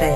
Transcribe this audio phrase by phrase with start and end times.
[0.00, 0.06] Mi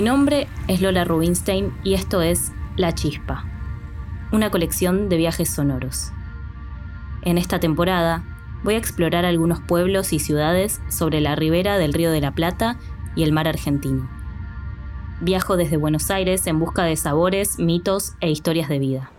[0.00, 3.44] nombre es Lola Rubinstein y esto es La Chispa,
[4.32, 6.10] una colección de viajes sonoros.
[7.22, 8.24] En esta temporada
[8.64, 12.78] voy a explorar algunos pueblos y ciudades sobre la ribera del Río de la Plata
[13.14, 14.21] y el mar argentino.
[15.24, 19.12] Viajo desde Buenos Aires en busca de sabores, mitos e historias de vida.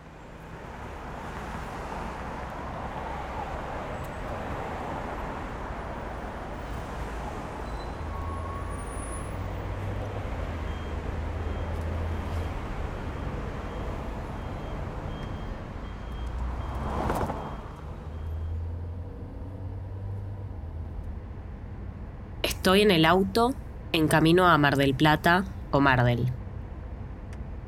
[22.42, 23.54] Estoy en el auto
[23.94, 25.46] en camino a Mar del Plata
[25.82, 26.28] Mardel.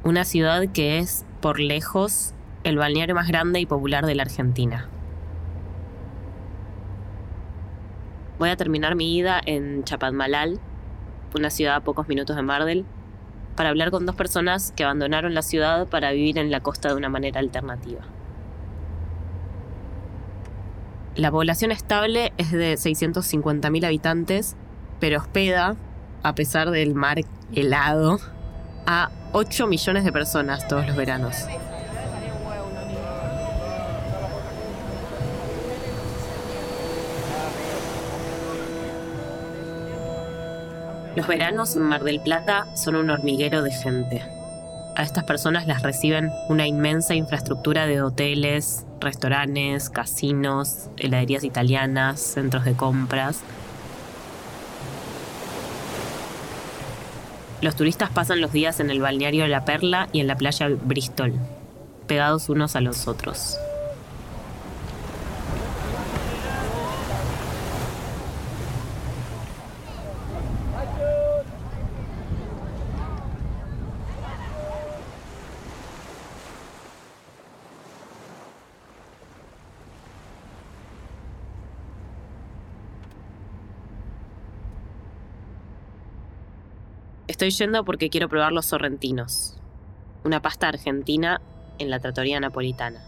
[0.04, 4.90] Una ciudad que es, por lejos, el balneario más grande y popular de la Argentina.
[8.38, 10.60] Voy a terminar mi ida en Chapadmalal,
[11.36, 12.86] una ciudad a pocos minutos de Mardel,
[13.56, 16.96] para hablar con dos personas que abandonaron la ciudad para vivir en la costa de
[16.96, 18.02] una manera alternativa.
[21.16, 24.58] La población estable es de 650.000 habitantes
[25.00, 25.76] pero hospeda,
[26.24, 27.20] a pesar del mar
[27.54, 28.20] helado,
[28.86, 31.36] a 8 millones de personas todos los veranos.
[41.16, 44.22] Los veranos en Mar del Plata son un hormiguero de gente.
[44.98, 52.66] A estas personas las reciben una inmensa infraestructura de hoteles, restaurantes, casinos, heladerías italianas, centros
[52.66, 53.42] de compras
[57.62, 60.70] Los turistas pasan los días en el balneario de La Perla y en la playa
[60.70, 61.34] Bristol,
[62.08, 63.58] pegados unos a los otros.
[87.36, 89.58] Estoy yendo porque quiero probar los sorrentinos,
[90.24, 91.42] una pasta argentina
[91.80, 93.06] en la trattoria napolitana.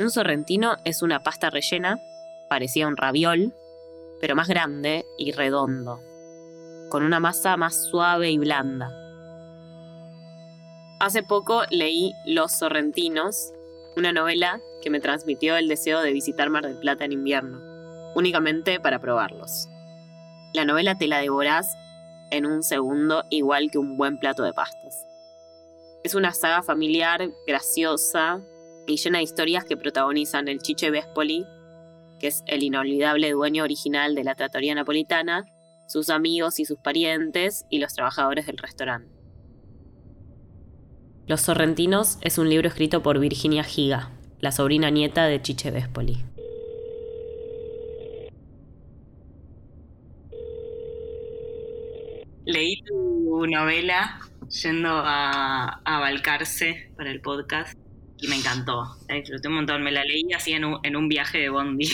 [0.00, 2.00] Un sorrentino es una pasta rellena,
[2.48, 3.54] parecía un raviol,
[4.20, 6.00] pero más grande y redondo,
[6.88, 8.90] con una masa más suave y blanda.
[10.98, 13.52] Hace poco leí Los Sorrentinos,
[13.96, 17.60] una novela que me transmitió el deseo de visitar Mar del Plata en invierno,
[18.16, 19.68] únicamente para probarlos.
[20.54, 21.76] La novela te la devorás
[22.30, 25.06] en un segundo igual que un buen plato de pastas.
[26.04, 28.40] Es una saga familiar, graciosa
[28.86, 31.44] y llena de historias que protagonizan el Chiche Vespoli,
[32.18, 35.44] que es el inolvidable dueño original de la trattoria napolitana,
[35.86, 39.10] sus amigos y sus parientes y los trabajadores del restaurante.
[41.26, 46.24] Los Sorrentinos es un libro escrito por Virginia Giga, la sobrina nieta de Chiche Vespoli.
[52.58, 54.18] Leí tu novela
[54.62, 57.78] yendo a, a Balcarce para el podcast
[58.18, 58.96] y me encantó.
[59.08, 59.82] La disfruté un montón.
[59.84, 61.88] Me la leí así en un, en un viaje de Bondi.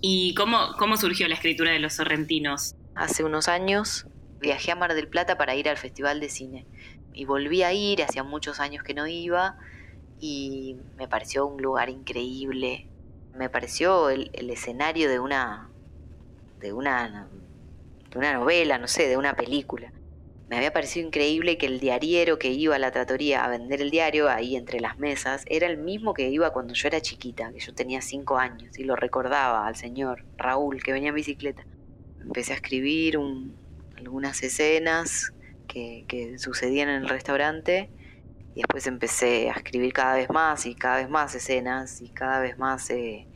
[0.00, 2.74] ¿Y cómo, cómo surgió la escritura de Los Sorrentinos?
[2.96, 4.06] Hace unos años
[4.40, 6.66] viajé a Mar del Plata para ir al Festival de Cine.
[7.14, 9.58] Y volví a ir, hacía muchos años que no iba,
[10.20, 12.86] y me pareció un lugar increíble.
[13.36, 15.68] Me pareció el, el escenario de una,
[16.60, 17.28] de una
[18.10, 19.92] de una novela, no sé, de una película.
[20.48, 23.90] Me había parecido increíble que el diariero que iba a la tratoría a vender el
[23.90, 27.60] diario ahí entre las mesas era el mismo que iba cuando yo era chiquita, que
[27.60, 31.66] yo tenía cinco años y lo recordaba al señor Raúl que venía en bicicleta.
[32.22, 33.18] Empecé a escribir
[33.96, 35.34] algunas escenas
[35.66, 37.90] que, sucedían en el restaurante
[38.54, 42.40] y después empecé a escribir cada vez más y cada vez más escenas y cada
[42.40, 43.26] vez más eh,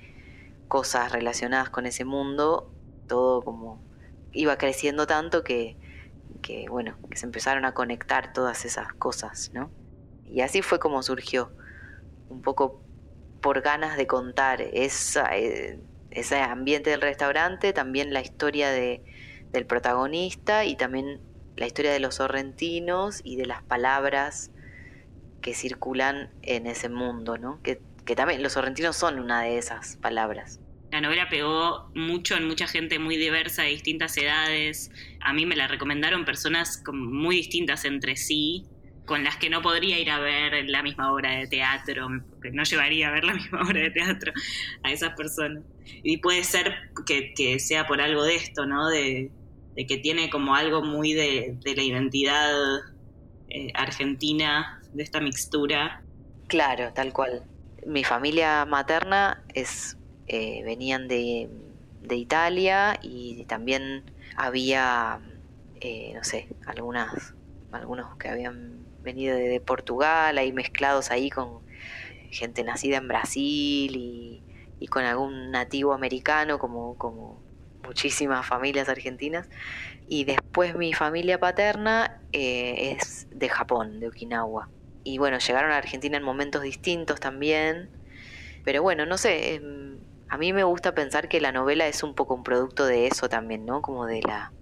[0.66, 2.72] cosas relacionadas con ese mundo,
[3.06, 3.82] todo como
[4.32, 5.76] iba creciendo tanto que,
[6.68, 9.70] bueno, que se empezaron a conectar todas esas cosas, ¿no?
[10.26, 11.52] Y así fue como surgió,
[12.28, 12.82] un poco
[13.40, 15.78] por ganas de contar esa, eh,
[16.10, 19.04] ese ambiente del restaurante, también la historia de,
[19.50, 21.20] del protagonista y también
[21.56, 24.50] la historia de los sorrentinos y de las palabras
[25.42, 27.60] que circulan en ese mundo, ¿no?
[27.62, 30.61] Que, que también los sorrentinos son una de esas palabras.
[30.92, 34.90] La novela pegó mucho en mucha gente muy diversa, de distintas edades.
[35.22, 38.66] A mí me la recomendaron personas muy distintas entre sí.
[39.06, 42.62] con las que no podría ir a ver la misma obra de teatro, porque no
[42.62, 44.32] llevaría a ver la misma obra de teatro
[44.82, 45.64] a esas personas.
[46.02, 48.90] Y puede ser que, sea por algo de esto, ¿no?
[48.90, 49.30] De,
[49.88, 52.52] que tiene como algo muy de, la identidad
[53.48, 56.02] eh, argentina, de esta mixtura.
[56.48, 57.44] Claro, tal cual.
[57.86, 59.96] Mi familia materna es
[60.32, 61.50] eh, venían de,
[62.00, 64.02] de Italia y también
[64.34, 65.20] había,
[65.78, 67.34] eh, no sé, algunas,
[67.70, 71.60] algunos que habían venido de, Portugal, ahí mezclados ahí con
[72.30, 74.42] gente nacida en Brasil y,
[74.88, 77.38] con algún nativo americano, como, como
[77.86, 79.50] muchísimas familias argentinas.
[80.08, 84.70] Y después mi familia paterna eh, es de Japón, de Okinawa.
[85.04, 87.90] Y bueno, llegaron a Argentina en momentos distintos también.
[88.64, 89.91] Pero bueno, no sé, em,
[90.32, 93.28] a mí me gusta pensar que la novela es un poco un producto de eso
[93.28, 93.82] también, ¿no?
[93.82, 94.52] Como de la,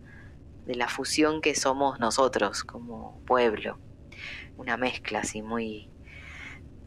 [0.67, 3.79] de la fusión que somos nosotros como pueblo
[4.57, 5.89] una mezcla así muy,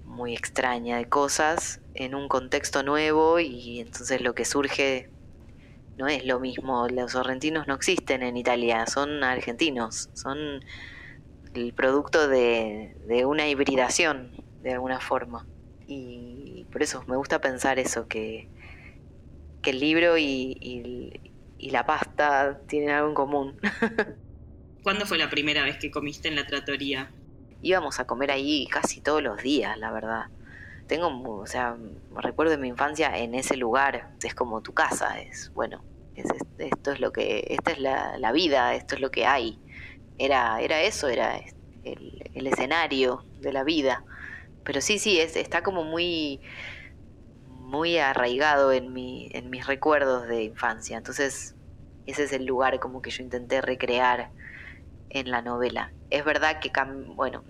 [0.06, 5.10] muy extraña de cosas en un contexto nuevo y entonces lo que surge
[5.98, 6.88] no es lo mismo.
[6.90, 10.60] Los sorrentinos no existen en Italia, son argentinos, son
[11.54, 14.32] el producto de, una hibridación
[14.62, 15.48] de alguna forma.
[15.88, 18.50] Y por eso me gusta pensar eso, que,
[19.64, 21.20] que el libro y,
[21.58, 23.60] y la pasta tienen algo en común.
[24.84, 27.10] ¿Cuándo fue la primera vez que comiste en la tratoría?
[27.64, 30.26] íbamos a comer ahí casi todos los días, la verdad.
[30.88, 31.08] Tengo,
[31.40, 31.78] o sea,
[32.16, 35.82] recuerdo de mi infancia en ese lugar, es como tu casa, es, bueno,
[36.60, 39.58] esto es lo que, esta es la, vida, esto es lo que hay.
[40.20, 41.40] Era, era eso, era
[41.84, 44.04] el, escenario de la vida.
[44.64, 46.42] Pero sí, sí, es, está como muy,
[47.74, 50.96] muy arraigado en, mi, en mis recuerdos de infancia.
[50.96, 51.56] Entonces,
[52.06, 54.30] ese es el lugar como que yo intenté recrear
[55.10, 55.92] en la novela.
[56.12, 56.72] Es verdad que,
[57.16, 57.44] bueno,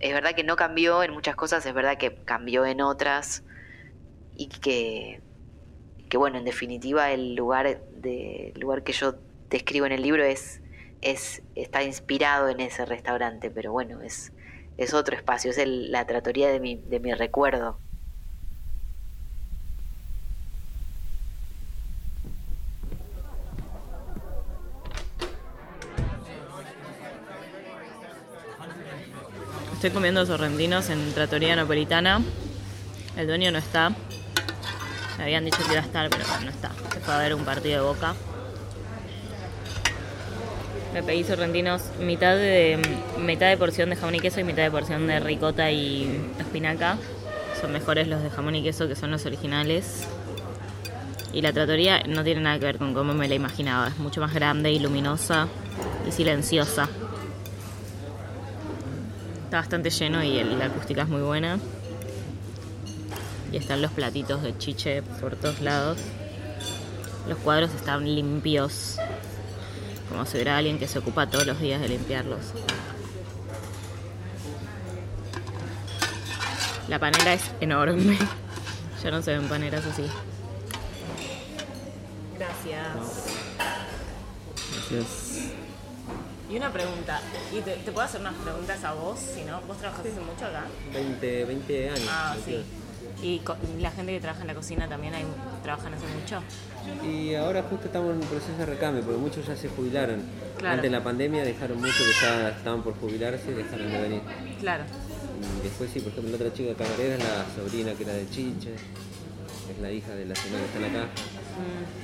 [0.00, 3.42] es verdad que no cambió en muchas cosas, es verdad que cambió en otras
[4.36, 5.22] y que,
[6.10, 9.14] que bueno, en definitiva el lugar, de, lugar que yo
[9.48, 10.60] describo en el libro es,
[11.00, 14.30] es, está inspirado en ese restaurante, pero bueno, es,
[14.76, 17.78] es otro espacio, es la tratoría de mi, de mi recuerdo.
[29.84, 32.22] Estoy comiendo sorrentinos en Tratoría Napolitana.
[33.18, 33.90] El dueño no está.
[35.18, 36.70] Me habían dicho que iba a estar, pero no está.
[36.90, 38.14] Se fue a ver un partido de boca.
[40.94, 42.80] Me pedí sorrentinos mitad de,
[43.18, 46.96] mitad de porción de jamón y queso y mitad de porción de ricota y espinaca.
[47.60, 50.08] Son mejores los de jamón y queso que son los originales.
[51.34, 53.88] Y la tratoría no tiene nada que ver con cómo me la imaginaba.
[53.88, 55.46] Es mucho más grande y luminosa
[56.08, 56.88] y silenciosa
[59.56, 61.58] bastante lleno y la acústica es muy buena.
[63.52, 65.98] Y están los platitos de chiche por todos lados.
[67.28, 68.96] Los cuadros están limpios,
[70.08, 72.52] como si hubiera alguien que se ocupa todos los días de limpiarlos.
[76.88, 78.18] La panera es enorme.
[79.02, 80.04] Ya no se ven paneras así.
[82.38, 83.26] Gracias.
[84.88, 85.52] Gracias.
[86.54, 87.20] Y una pregunta,
[87.52, 89.18] ¿y te, puedo hacer unas preguntas a vos?
[89.18, 90.62] Si no, ¿vos trabajaste hace mucho acá?
[90.92, 92.08] 20, 20 años.
[92.08, 92.62] Ah, sí.
[93.24, 93.42] ¿Y,
[93.80, 95.24] la gente que trabaja en la cocina también hay,
[95.64, 96.40] trabajan hace mucho?
[97.04, 100.22] Y ahora justo estamos en un proceso de recambio, porque muchos ya se jubilaron.
[100.64, 104.20] Antes de la pandemia dejaron muchos que ya estaban por jubilarse y dejaron de venir.
[104.60, 104.84] Claro.
[105.58, 108.30] Y después sí, por ejemplo, la otra chica camarera es la sobrina que era de
[108.30, 111.10] Chiche, es la hija de la señora que está en la caja.
[111.10, 112.03] Mm.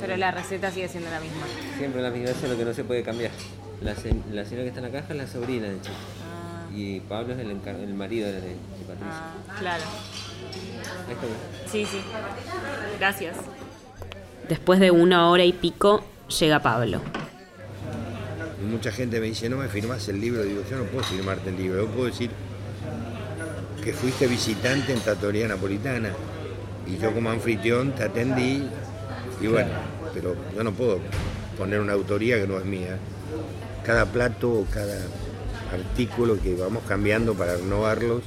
[0.00, 1.46] Pero la receta sigue siendo la misma.
[1.76, 3.30] Siempre la misma, eso es lo que no se puede cambiar.
[3.82, 5.94] La, señora que está en la caja es la sobrina de Chico.
[6.24, 6.66] Ah.
[6.74, 8.50] Y Pablo es el, el marido de, de
[8.86, 9.32] Patricia.
[9.48, 9.84] Ah, claro.
[11.70, 12.00] Sí, sí.
[12.98, 13.36] Gracias.
[14.48, 16.04] Después de una hora y pico,
[16.38, 17.00] llega Pablo.
[18.68, 20.42] Mucha gente me dice, no me firmas el libro.
[20.42, 21.84] Digo, yo no puedo firmarte el libro.
[21.84, 22.30] Yo puedo decir
[23.82, 26.10] que fuiste visitante en Trattoria Napolitana.
[26.86, 28.66] Y yo como anfitrión te atendí
[29.40, 29.70] y bueno,
[30.14, 30.98] pero yo no puedo
[31.56, 32.98] poner una autoría que no es mía.
[33.84, 34.98] Cada plato, cada
[35.72, 38.22] artículo que vamos cambiando para renovarlos,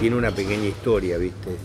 [0.00, 1.56] tiene una pequeña historia, ¿viste?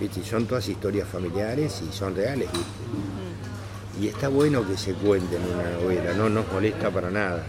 [0.00, 0.22] ¿Viste?
[0.24, 4.00] son todas historias familiares y son reales, ¿viste?
[4.00, 7.44] Y está bueno que se cuenten en una novela, no nos molesta para nada.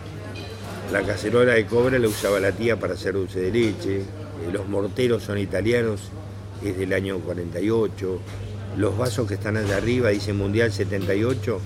[0.91, 4.05] La cacerola de cobre la usaba la tía para hacer dulce de leche, eh,
[4.51, 6.09] los morteros son italianos,
[6.63, 8.19] es del año 48,
[8.77, 11.59] los vasos que están allá arriba, dice Mundial 78,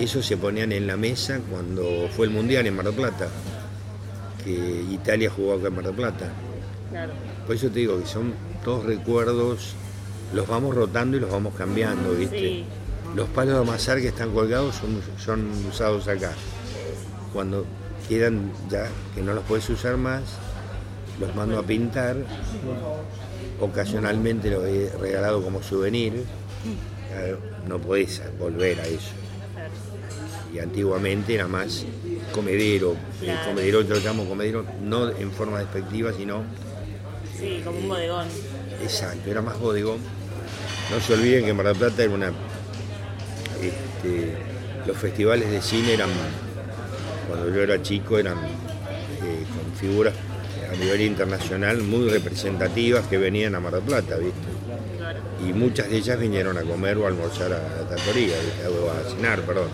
[0.00, 3.28] esos se ponían en la mesa cuando fue el Mundial en Mar del Plata.
[4.44, 6.32] que Italia jugó acá en Mar del Plata.
[7.46, 9.74] Por eso te digo que son todos recuerdos,
[10.34, 12.64] los vamos rotando y los vamos cambiando, ¿viste?
[13.14, 16.32] Los palos de amasar que están colgados son, son usados acá.
[17.32, 17.64] Cuando
[18.08, 20.22] quedan ya que no los puedes usar más,
[21.20, 22.16] los mando a pintar.
[23.64, 26.24] Ocasionalmente los he regalado como souvenir.
[27.66, 29.12] No podés volver a eso.
[30.52, 31.86] Y antiguamente era más
[32.32, 32.94] comedero.
[33.22, 36.44] El comedero yo lo llamo comedero no en forma despectiva, sino.
[37.38, 38.26] Sí, como un bodegón.
[38.82, 39.98] Exacto, era más bodegón.
[40.90, 42.32] No se olviden que Mar del Plata era una.
[43.62, 44.36] Este,
[44.86, 46.10] los festivales de cine eran
[47.28, 50.12] cuando yo era chico eran eh, con figuras
[50.74, 55.48] a nivel internacional muy representativas que venían a Mar del Plata, ¿viste?
[55.48, 58.34] Y muchas de ellas vinieron a comer o a almorzar a la tatoría,
[58.68, 59.68] o a cenar, perdón.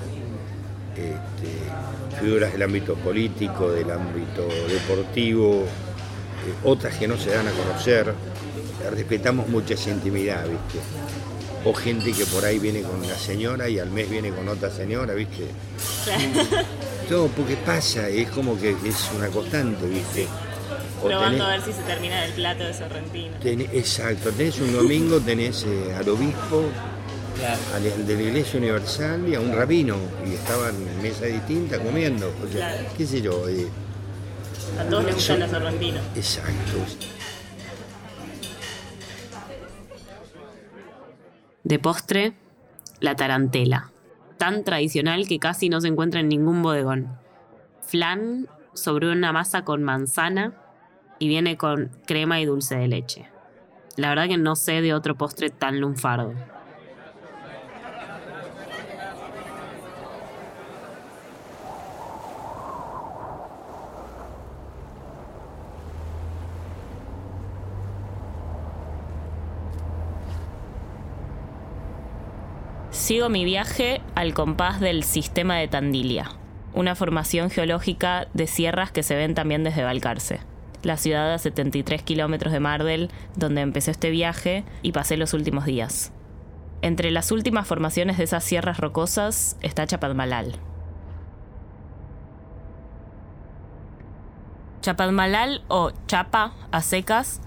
[0.97, 7.53] Este, figuras del ámbito político, del ámbito deportivo, eh, otras que no se dan a
[7.53, 8.13] conocer.
[8.91, 10.81] Respetamos mucha esa intimidad, ¿viste?
[11.65, 14.71] O gente que por ahí viene con una señora y al mes viene con otra
[14.71, 15.47] señora, ¿viste?
[17.09, 20.27] Todo porque pasa, es como que es una constante, ¿viste?
[21.03, 23.35] Probando a ver si se termina el plato de Sorrentino.
[23.73, 26.65] exacto, tenés un domingo, tenés eh, al obispo,
[27.75, 32.33] al, de la Iglesia Universal y a un rabino, y estaban en mesa distinta comiendo.
[32.45, 33.49] O sea, qué sé yo.
[33.49, 33.67] Eh,
[34.79, 36.03] a todos les gustan los sorrentinos.
[36.15, 36.79] Exacto.
[41.65, 42.35] De postre,
[43.01, 43.93] la tarantela,
[44.39, 47.19] tan tradicional que casi no se encuentra en ningún bodegón.
[47.83, 50.55] Flan sobre una masa con manzana
[51.21, 53.29] y viene con crema y dulce de leche.
[53.97, 56.33] La verdad que no sé de otro postre tan lunfardo.
[72.91, 76.31] Sigo mi viaje al compás del sistema de Tandilia,
[76.75, 80.41] una formación geológica de sierras que se ven también desde Balcarce,
[80.83, 85.65] la ciudad a 73 kilómetros de Mardel, donde empecé este viaje y pasé los últimos
[85.65, 86.13] días.
[86.83, 90.55] Entre las últimas formaciones de esas sierras rocosas está Chapadmalal.
[94.81, 97.43] Chapadmalal o Chapa a secas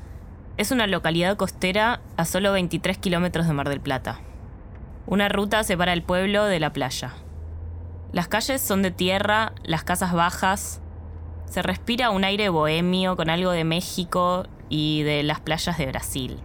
[0.58, 4.20] es una localidad costera a solo 23 kilómetros de Mar del Plata.
[5.08, 7.13] Una ruta separa el pueblo de la playa.
[8.12, 10.83] Las calles son de tierra, las casas bajas.
[11.50, 16.40] Se respira un aire bohemio con algo de México y de las playas de Brasil.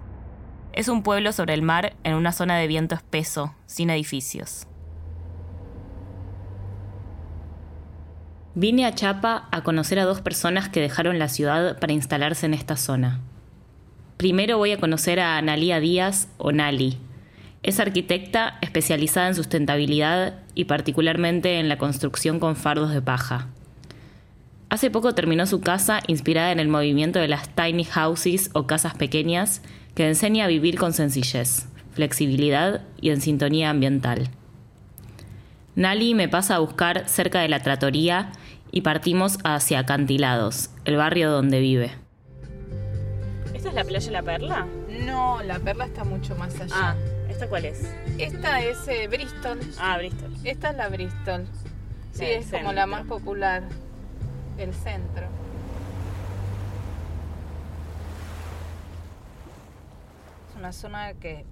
[0.72, 4.66] Es un pueblo sobre el mar en una zona de viento espeso, sin edificios.
[8.54, 12.54] Vine a Chapa a conocer a dos personas que dejaron la ciudad para instalarse en
[12.54, 13.20] esta zona.
[14.16, 16.98] Primero voy a conocer a Analia Díaz o Nali,
[17.62, 23.48] es arquitecta especializada en sustentabilidad y particularmente en la construcción con fardos de paja.
[24.70, 28.94] Hace poco terminó su casa inspirada en el movimiento de las tiny houses o casas
[28.94, 29.62] pequeñas
[29.94, 34.28] que enseña a vivir con sencillez, flexibilidad y en sintonía ambiental.
[35.74, 38.32] Nali me pasa a buscar cerca de la tratoría
[38.70, 41.92] y partimos hacia Acantilados, el barrio donde vive.
[43.54, 44.66] ¿Esta es la playa La Perla?
[45.06, 46.74] No, La Perla está mucho más allá.
[46.74, 46.96] Ah.
[47.30, 47.90] ¿Esta cuál es?
[48.18, 49.60] Esta es eh, Bristol.
[49.78, 50.34] Ah, Bristol.
[50.44, 51.46] Esta es la Bristol.
[52.12, 53.62] Sí, es como la más popular.
[54.58, 55.26] El centro.
[60.50, 61.44] Es una zona que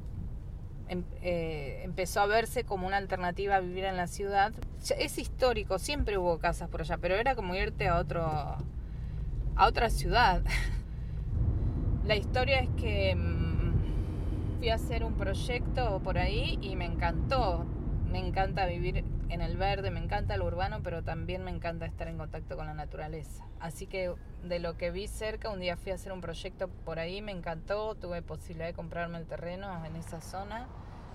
[0.89, 4.53] em, eh, empezó a verse como una alternativa a vivir en la ciudad.
[4.99, 9.89] Es histórico, siempre hubo casas por allá, pero era como irte a otro a otra
[9.89, 10.43] ciudad.
[12.07, 17.65] la historia es que mm, fui a hacer un proyecto por ahí y me encantó.
[18.11, 22.09] Me encanta vivir en el verde, me encanta lo urbano, pero también me encanta estar
[22.09, 23.45] en contacto con la naturaleza.
[23.61, 24.15] Así que
[24.45, 27.33] de lo que vi cerca, un día fui a hacer un proyecto por ahí, me
[27.33, 30.67] encantó, tuve posibilidad de comprarme el terreno en esa zona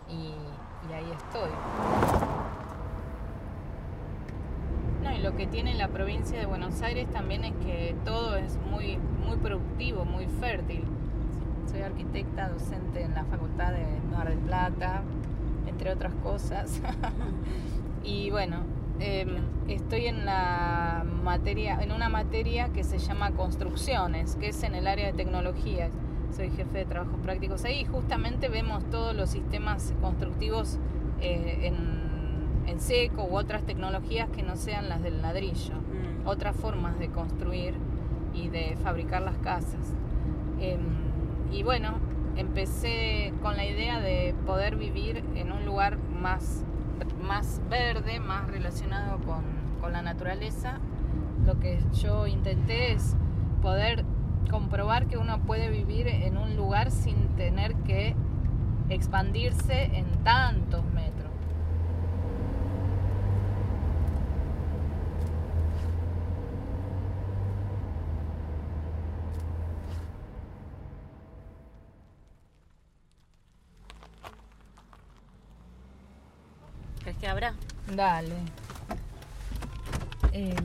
[0.09, 0.33] y,
[0.93, 1.51] ahí estoy.
[5.03, 8.57] No, y lo que tiene la provincia de Buenos Aires también es que todo es
[8.57, 10.85] muy, muy productivo, muy fértil
[11.71, 15.03] soy arquitecta docente en la Facultad de Mar del Plata,
[15.67, 16.81] entre otras cosas.
[18.03, 18.57] y bueno,
[18.99, 19.29] em,
[19.67, 24.87] estoy en la materia, en una materia que se llama construcciones, que es en el
[24.87, 25.89] área de tecnología.
[26.35, 30.79] Soy jefe de trabajos prácticos ahí y justamente vemos todos los sistemas constructivos
[31.19, 36.27] eh, en, en, seco u otras tecnologías que no sean las del ladrillo, mm.
[36.27, 37.75] otras formas de construir
[38.33, 39.93] y de fabricar las casas.
[40.59, 40.79] Em,
[41.51, 41.97] y bueno,
[42.37, 46.63] empecé con la idea de poder vivir en un lugar más,
[47.23, 49.43] más verde, más relacionado con,
[49.81, 50.79] con la naturaleza.
[51.45, 53.15] Lo que yo intenté es
[53.61, 54.05] poder
[54.49, 58.15] comprobar que uno puede vivir en un lugar sin tener que
[58.89, 61.31] expandirse en tantos metros.
[77.03, 77.53] ¿Crees que habrá?
[78.01, 78.33] Dale.
[80.33, 80.55] Em,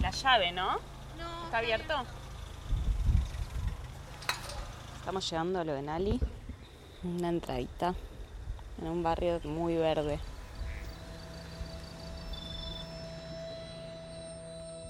[0.00, 0.80] La llave, ¿no?
[1.44, 1.94] ¿Está abierto?
[4.98, 6.20] Estamos llegando a lo de Nali.
[7.04, 7.94] Una entradita
[8.80, 10.18] en un barrio muy verde.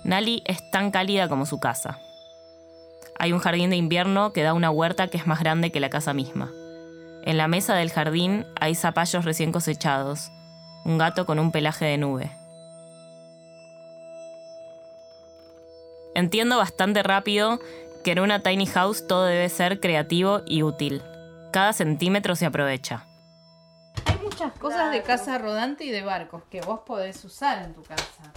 [0.05, 1.99] Nali es tan cálida como su casa.
[3.23, 5.91] Hay un jardín de invierno que da una huerta que es más grande que la
[5.91, 6.51] casa misma.
[7.23, 10.33] En la mesa del jardín hay zapallos recién cosechados,
[10.85, 12.33] un gato con un pelaje de nube.
[16.17, 17.61] Entiendo bastante rápido
[18.03, 21.01] que en una tiny house todo debe ser creativo y útil.
[21.53, 23.07] Cada centímetro se aprovecha.
[24.05, 27.85] Hay muchas cosas de casa rodante y de barcos que vos podés usar en tu
[27.85, 28.33] casa.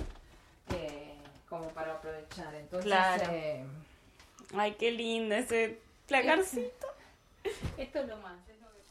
[0.75, 1.15] eh,
[1.50, 2.54] como para aprovechar.
[2.54, 3.24] Entonces, Claro.
[3.32, 3.63] eh,
[4.54, 6.88] Ay, qué lindo ese placarcito.
[7.78, 8.38] esto es lo más.
[8.50, 8.84] es lo que-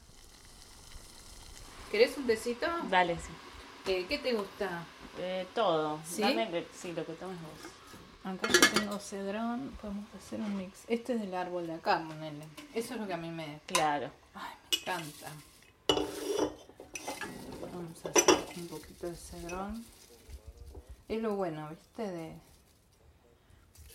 [1.90, 2.66] ¿Querés un tecito?
[2.90, 3.90] Dale, sí.
[3.92, 4.84] Eh, ¿Qué te gusta?
[5.18, 6.00] Eh, todo.
[6.06, 6.22] ¿Sí?
[6.22, 7.70] Dame sí, lo que tomes vos.
[8.24, 10.80] Acá yo tengo cedrón, podemos hacer un mix.
[10.88, 12.46] Este es del árbol de acá, ponele.
[12.74, 14.10] Eso es lo que a mí me, Claro.
[14.34, 15.30] ay, me encanta.
[17.60, 19.84] Vamos a hacer un poquito de cedrón.
[21.08, 22.02] Es lo bueno, ¿viste?
[22.10, 22.32] De...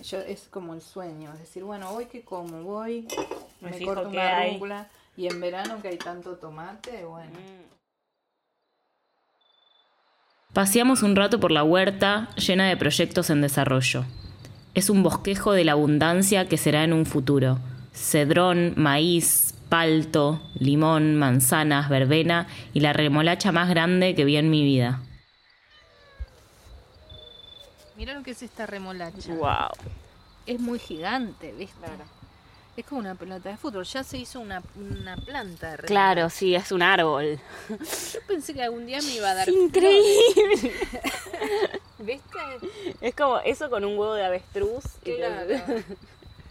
[0.04, 3.08] Yo, es como el sueño, es decir, bueno, hoy que como, voy,
[3.60, 7.34] Me me, corto una rúcula y en verano que hay tanto tomate, bueno.
[10.54, 14.06] Paseamos un rato por la huerta llena de proyectos en desarrollo.
[14.74, 17.60] Es un bosquejo de la abundancia que será en un futuro.
[17.94, 24.64] Cedrón, maíz, palto, limón, manzanas, verbena y la remolacha más grande que vi en mi
[24.64, 25.02] vida.
[28.00, 29.34] Mira lo que es esta remolacha.
[29.34, 29.72] Wow.
[30.46, 31.86] Es muy gigante, ¿viste?
[32.78, 33.84] Es como una pelota de fútbol.
[33.84, 35.86] Ya se hizo una, una planta de remolacha.
[35.88, 37.38] Claro, sí, es un árbol.
[37.70, 39.50] Yo pensé que algún día me iba a dar.
[39.66, 40.72] Increíble.
[42.00, 42.40] ¿Viste?
[43.02, 44.86] Es como eso con un huevo de avestruz.
[45.02, 45.56] y te- Claro.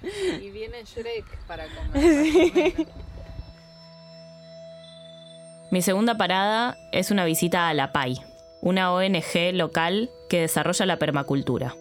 [0.42, 2.86] Y viene Shrek para comer.
[5.70, 8.20] Mi segunda parada es una visita a La PAI,
[8.60, 11.74] una ONG local que desarrolla la permacultura.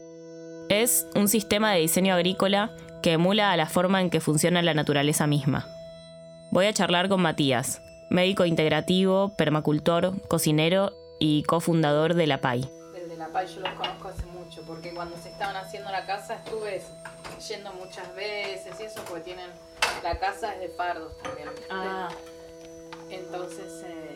[0.70, 4.74] Es un sistema de diseño agrícola que emula a la forma en que funciona la
[4.74, 5.68] naturaleza misma.
[6.52, 12.70] Voy a charlar con Matías, médico integrativo, permacultor, cocinero y cofundador de La PAI.
[12.96, 16.06] El de la Pay yo los conozco hace mucho, porque cuando se estaban haciendo la
[16.06, 16.82] casa estuve
[17.48, 19.50] yendo muchas veces y eso, porque tienen.
[20.04, 21.50] La casa es de pardos también.
[21.70, 22.10] Ah,
[23.10, 24.07] Entonces, eh,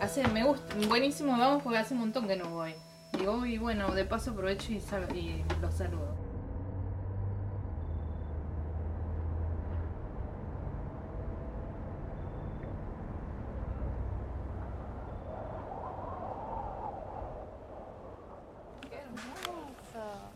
[0.00, 2.74] hace, me gusta, buenísimo, vamos porque hace un montón que no voy.
[3.46, 6.14] Y bueno, de paso aprovecho y, sal- y los saludo.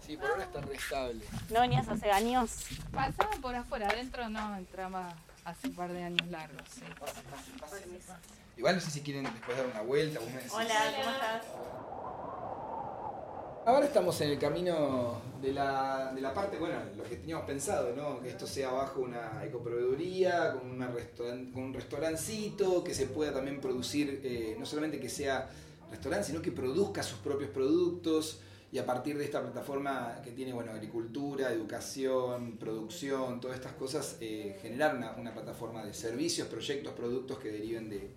[0.05, 1.25] Sí, por ahora está restable.
[1.51, 2.67] ¿no venías hace años?
[2.91, 6.63] Pasaba por afuera, adentro no entraba hace un par de años largos.
[6.69, 6.83] sí.
[8.57, 10.21] Igual no sé si quieren después dar una vuelta.
[10.21, 10.53] vos me decís.
[10.53, 11.43] Hola, ¿cómo estás?
[13.65, 17.95] Ahora estamos en el camino de la, de la parte, bueno, lo que teníamos pensado,
[17.95, 18.21] ¿no?
[18.21, 23.33] Que esto sea bajo una ecoproveeduría, con, una restauran- con un restaurancito, que se pueda
[23.33, 25.49] también producir, eh, no solamente que sea
[25.93, 28.41] restaurante, sino que produzca sus propios productos
[28.73, 34.17] y a partir de esta plataforma que tiene, bueno, agricultura, educación, producción, todas estas cosas,
[34.21, 38.11] eh, generar una, una plataforma de servicios, proyectos, productos que deriven de,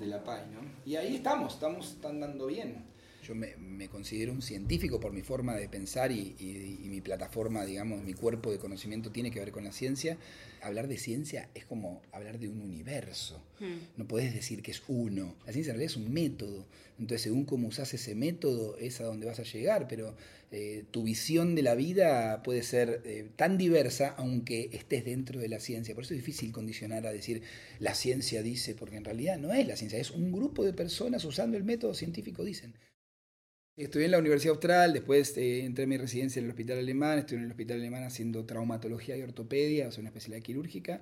[0.00, 0.60] de la PAI, ¿no?
[0.84, 2.89] Y ahí estamos, estamos están dando bien.
[3.26, 6.34] Yo me, considero un científico por mi forma de pensar y,
[6.84, 10.18] mi plataforma, digamos, mi cuerpo de conocimiento tiene que ver con la ciencia.
[10.62, 13.42] Hablar de ciencia es como hablar de un universo.
[13.58, 13.78] Hmm.
[13.96, 15.36] No podés decir que es uno.
[15.46, 16.66] La ciencia en realidad es un método.
[16.98, 19.86] Entonces, según cómo usás ese método, es a donde vas a llegar.
[19.88, 20.14] Pero
[20.52, 25.48] eh, tu visión de la vida puede ser eh, tan diversa, aunque estés dentro de
[25.48, 25.94] la ciencia.
[25.94, 27.42] Por eso es difícil condicionar a decir
[27.78, 31.24] la ciencia dice, porque en realidad no es la ciencia, es un grupo de personas
[31.24, 32.74] usando el método científico, dicen.
[33.80, 37.18] Estudié en la Universidad Austral, después eh, entré en mi residencia en el Hospital Alemán,
[37.18, 41.00] estuve en el Hospital Alemán haciendo traumatología y ortopedia, o sea, una especialidad quirúrgica.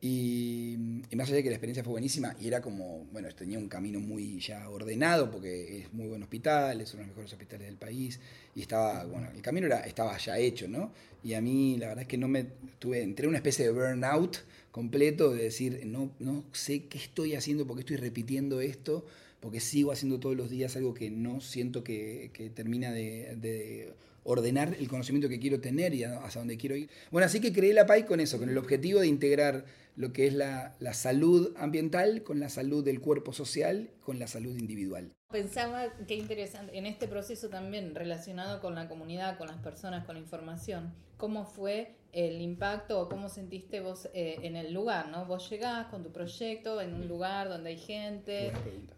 [0.00, 3.68] Y, más allá de que la experiencia fue buenísima, y era como, bueno, tenía un
[3.68, 7.66] camino muy ya ordenado, porque es muy buen hospital, es uno de los mejores hospitales
[7.66, 8.20] del país,
[8.54, 10.92] y estaba, bueno, el camino era, estaba ya hecho, ¿no?
[11.24, 12.46] Y a mí, la verdad es que no me,
[12.78, 14.38] tuve, entré en una especie de burnout
[14.70, 19.04] completo, de decir, no, no sé qué estoy haciendo, porque estoy repitiendo esto,
[19.40, 24.86] porque sigo haciendo todos los días algo que no siento que, termina de, ordenar el
[24.86, 26.90] conocimiento que quiero tener y hacia dónde quiero ir.
[27.10, 29.64] Bueno, así que creé la PAI con eso, con el objetivo de integrar
[29.96, 34.26] lo que es la, la, salud ambiental con la salud del cuerpo social, con la
[34.26, 35.10] salud individual.
[35.30, 40.16] Pensaba qué interesante, en este proceso también relacionado con la comunidad, con las personas, con
[40.16, 45.26] la información, ¿cómo fue el impacto o cómo sentiste vos eh, en el lugar, ¿no?
[45.26, 48.52] Vos llegás con tu proyecto en un lugar donde hay gente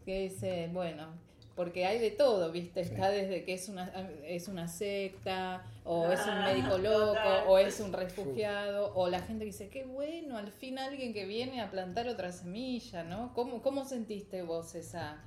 [0.05, 1.09] que dice, bueno,
[1.55, 2.81] porque hay de todo, ¿viste?
[2.81, 3.93] Está desde que es una,
[4.27, 9.45] es una secta, o es un médico loco, o es un refugiado, o la gente
[9.45, 13.35] dice, qué bueno, al fin alguien que viene a plantar otra semilla, ¿no?
[13.35, 15.23] ¿Cómo, cómo sentiste vos esa,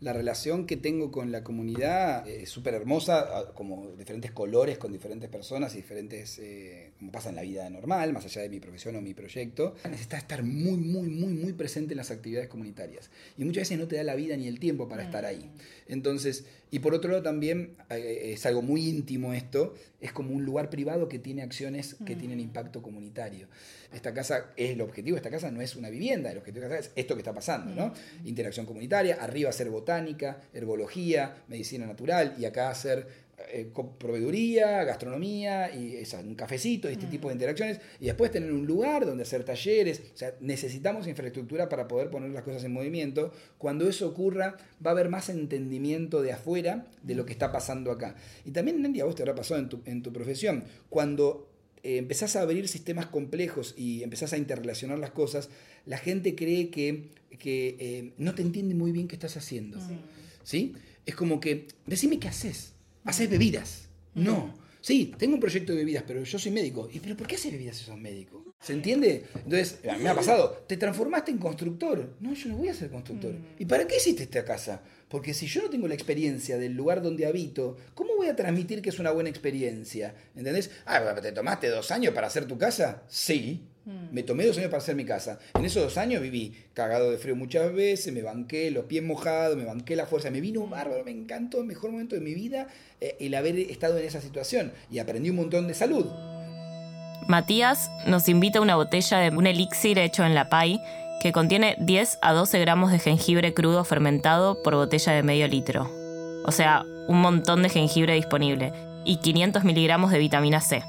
[0.00, 5.28] la relación que tengo con la comunidad es súper hermosa, como diferentes colores con diferentes
[5.28, 8.96] personas y diferentes, eh, como pasa en la vida normal, más allá de mi profesión
[8.96, 9.74] o mi proyecto.
[9.84, 13.10] Necesitas estar muy, muy, muy, muy presente en las actividades comunitarias.
[13.36, 15.50] Y muchas veces no te da la vida ni el tiempo para estar ahí.
[15.86, 20.44] Entonces, y por otro lado también eh, es algo muy íntimo esto, es como un
[20.44, 23.48] lugar privado que tiene acciones que tienen impacto comunitario.
[23.92, 26.76] Esta casa es el objetivo, esta casa no es una vivienda, el objetivo de esta
[26.78, 27.92] casa es esto que está pasando, ¿no?
[28.24, 36.02] Interacción comunitaria, arriba hacer botánica, herbología, medicina natural y acá hacer eh, proveeduría, gastronomía, y
[36.24, 40.02] un cafecito, este tipo de interacciones, y después tener un lugar donde hacer talleres.
[40.14, 43.32] O sea, necesitamos infraestructura para poder poner las cosas en movimiento.
[43.58, 47.90] Cuando eso ocurra, va a haber más entendimiento de afuera de lo que está pasando
[47.90, 48.16] acá.
[48.44, 50.64] Y también, Nandy, a vos te habrá pasado en tu, en tu profesión.
[50.88, 51.50] Cuando
[51.82, 55.48] eh, empezás a abrir sistemas complejos y empezás a interrelacionar las cosas,
[55.86, 57.08] la gente cree que,
[57.38, 59.78] que eh, no te entiende muy bien qué estás haciendo.
[60.42, 60.74] ¿Sí?
[61.06, 62.74] Es como que, decime qué haces.
[63.04, 63.88] ¿Haces bebidas?
[64.14, 64.58] No.
[64.82, 66.88] Sí, tengo un proyecto de bebidas, pero yo soy médico.
[66.90, 68.54] ¿Y pero por qué haces bebidas si sos médico?
[68.60, 69.24] ¿Se entiende?
[69.34, 72.16] Entonces, a mí me ha pasado, te transformaste en constructor.
[72.20, 73.34] No, yo no voy a ser constructor.
[73.58, 74.82] ¿Y para qué hiciste esta casa?
[75.08, 78.80] Porque si yo no tengo la experiencia del lugar donde habito, ¿cómo voy a transmitir
[78.80, 80.14] que es una buena experiencia?
[80.34, 80.70] ¿Entendés?
[80.86, 83.02] Ah, ¿te tomaste dos años para hacer tu casa?
[83.08, 83.66] Sí.
[83.84, 84.12] Mm.
[84.12, 85.38] Me tomé dos años para hacer mi casa.
[85.54, 89.56] En esos dos años viví cagado de frío muchas veces, me banqué los pies mojados,
[89.56, 92.68] me banqué la fuerza, me vino bárbaro, me encantó, el mejor momento de mi vida
[93.00, 96.06] eh, el haber estado en esa situación y aprendí un montón de salud.
[97.28, 100.80] Matías nos invita a una botella de un elixir hecho en la PAI
[101.20, 105.88] que contiene 10 a 12 gramos de jengibre crudo fermentado por botella de medio litro.
[106.44, 108.72] O sea, un montón de jengibre disponible
[109.04, 110.82] y 500 miligramos de vitamina C.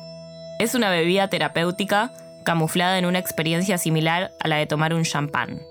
[0.59, 2.11] Es una bebida terapéutica
[2.43, 5.61] camuflada en una experiencia similar a la de tomar un champán.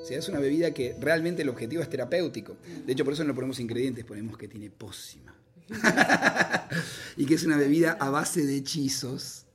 [0.00, 2.56] O sea, es una bebida que realmente el objetivo es terapéutico.
[2.84, 5.34] De hecho, por eso no ponemos ingredientes, ponemos que tiene pócima.
[7.16, 9.46] y que es una bebida a base de hechizos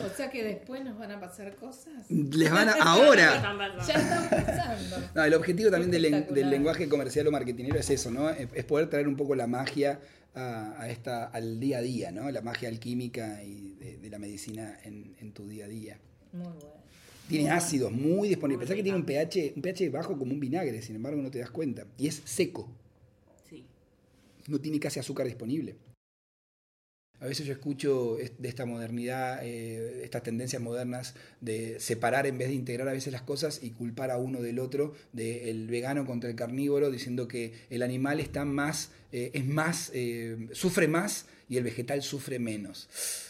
[0.00, 2.10] o sea que después nos van a pasar cosas.
[2.10, 3.78] Les van a, ahora.
[3.86, 5.24] ya están pasando.
[5.24, 8.30] el objetivo también del, lenguaje comercial o marketingero es eso, ¿no?
[8.30, 10.00] Es, poder traer un poco la magia
[10.34, 12.30] a, esta, al día a día, ¿no?
[12.30, 15.98] La magia alquímica y de, la medicina en, tu día a día.
[16.32, 16.80] Muy bueno.
[17.28, 18.66] Tiene ácidos muy disponibles.
[18.66, 21.38] Pensá que tiene un pH, un pH bajo como un vinagre, sin embargo no te
[21.38, 21.86] das cuenta.
[21.96, 22.68] Y es seco.
[23.48, 23.64] Sí.
[24.48, 25.76] No tiene casi azúcar disponible.
[27.20, 32.48] A veces yo escucho de esta modernidad, eh, estas tendencias modernas de separar en vez
[32.48, 36.30] de integrar a veces las cosas y culpar a uno del otro, del vegano contra
[36.30, 41.56] el carnívoro, diciendo que el animal está más, eh, es más, eh, sufre más y
[41.56, 42.88] el vegetal sufre menos.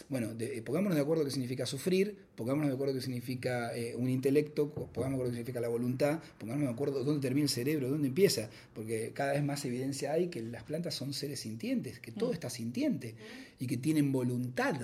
[0.09, 4.09] Bueno, de, pongámonos de acuerdo qué significa sufrir, pongámonos de acuerdo qué significa eh, un
[4.09, 7.89] intelecto, pongámonos de acuerdo qué significa la voluntad, pongámonos de acuerdo dónde termina el cerebro,
[7.89, 12.11] dónde empieza, porque cada vez más evidencia hay que las plantas son seres sintientes, que
[12.11, 12.33] todo mm.
[12.33, 13.15] está sintiente
[13.57, 14.75] y que tienen voluntad,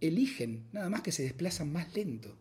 [0.00, 2.36] eligen, nada más que se desplazan más lento.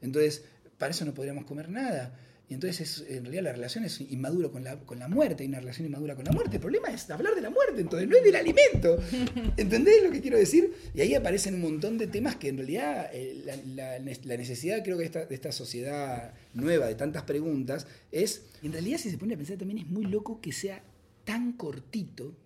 [0.00, 0.44] Entonces,
[0.78, 2.18] para eso no podríamos comer nada.
[2.48, 5.58] Y entonces en realidad la relación es inmadura con la, con la muerte, hay una
[5.58, 6.56] relación inmadura con la muerte.
[6.56, 8.98] El problema es hablar de la muerte, entonces no es del alimento.
[9.56, 10.72] ¿Entendés lo que quiero decir?
[10.94, 15.04] Y ahí aparecen un montón de temas que en realidad eh, la, necesidad creo que
[15.04, 19.36] esta, de esta sociedad nueva, de tantas preguntas, es, en realidad si se pone a
[19.36, 20.84] pensar también es muy loco que sea
[21.24, 22.36] tan cortito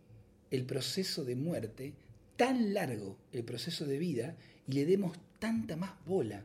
[0.50, 1.92] el proceso de muerte,
[2.36, 4.34] tan largo el proceso de vida,
[4.66, 6.42] y le demos tanta más bola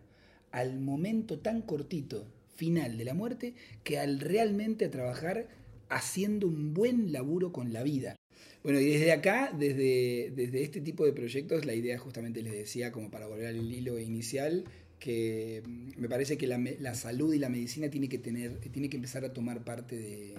[0.52, 5.48] al momento tan cortito final de la muerte que al realmente trabajar
[5.89, 8.15] haciendo un buen laburo con la vida.
[8.63, 12.91] Bueno, y desde acá, desde, desde este tipo de proyectos, la idea justamente les decía,
[12.91, 14.65] como para volver al hilo inicial,
[14.98, 15.62] que
[15.98, 19.24] me parece que la, la salud y la medicina tiene que, tener, tiene que empezar
[19.24, 20.34] a tomar parte de...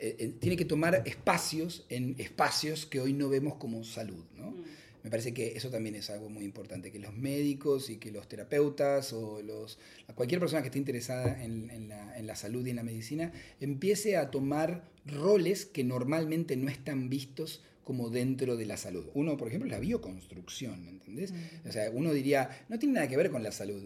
[0.00, 4.50] Eh, eh, tiene que tomar espacios en espacios que hoy no vemos como salud, ¿no?
[4.50, 8.12] Mm me parece que eso también es algo muy importante, que los médicos y que
[8.12, 9.78] los terapeutas o los,
[10.14, 14.16] cualquier persona que esté interesada en, la, en la salud y en la medicina empiece
[14.16, 19.06] a tomar roles que normalmente no están vistos como dentro de la salud.
[19.14, 21.32] Uno, por ejemplo, es la bioconstrucción, ¿entendés?
[21.32, 21.68] Mm.
[21.68, 23.82] O sea, uno diría, no tiene nada que ver con la salud,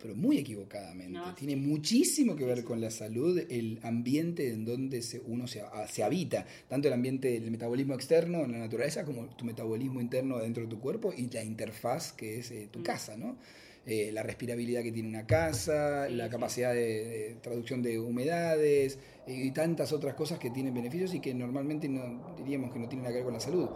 [0.00, 1.18] pero muy equivocadamente.
[1.36, 6.02] tiene muchísimo que ver con la salud, el ambiente en donde se, uno se, se,
[6.02, 10.62] habita, tanto el ambiente del metabolismo externo en la naturaleza como tu metabolismo interno dentro
[10.62, 12.82] de tu cuerpo y la interfaz que es eh, tu mm.
[12.82, 13.36] casa, ¿no?
[13.86, 19.50] Eh, la respirabilidad que tiene una casa, la capacidad de, traducción de humedades eh, y
[19.52, 23.12] tantas otras cosas que tienen beneficios y que normalmente no, diríamos que no tienen nada
[23.12, 23.68] que ver con la salud.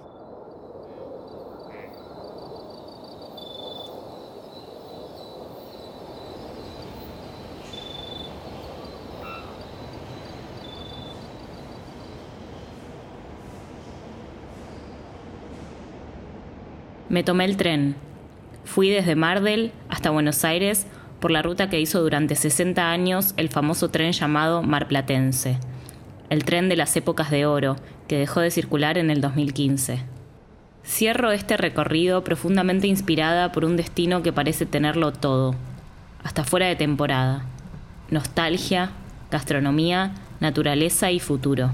[17.08, 17.94] Me tomé el tren,
[18.64, 20.86] Fui desde Mardel hasta Buenos Aires
[21.20, 25.58] por la ruta que hizo durante 60 años el famoso tren llamado Marplatense,
[26.30, 27.76] el tren de las épocas de oro,
[28.08, 30.02] que dejó de circular en el 2015.
[30.82, 35.54] Cierro este recorrido profundamente inspirada por un destino que parece tenerlo todo,
[36.24, 37.44] hasta fuera de temporada.
[38.10, 38.92] Nostalgia,
[39.30, 41.70] gastronomía, naturaleza y futuro.